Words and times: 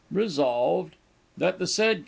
Resolved, 0.09 0.95
That 1.37 1.59
the 1.59 1.67
said 1.67 1.97
Q. 1.97 1.99